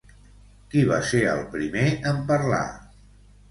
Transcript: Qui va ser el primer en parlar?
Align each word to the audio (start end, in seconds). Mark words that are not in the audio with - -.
Qui 0.71 0.81
va 0.91 0.97
ser 1.09 1.21
el 1.35 1.45
primer 1.53 1.85
en 2.15 2.25
parlar? 2.35 2.65